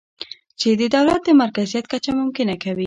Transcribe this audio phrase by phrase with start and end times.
[0.59, 2.79] چې د دولت د مرکزیت کچه ممکنه کوي